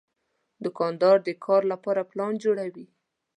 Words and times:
دوکاندار 0.63 1.17
د 1.27 1.29
کار 1.45 1.61
لپاره 1.71 2.07
پلان 2.11 2.33
جوړوي. 2.43 2.85